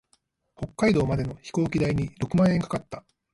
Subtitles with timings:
[0.55, 3.05] 北海道までの飛行機代に六万円かかった。